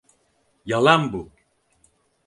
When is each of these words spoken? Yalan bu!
Yalan 0.65 1.13
bu! 1.13 1.29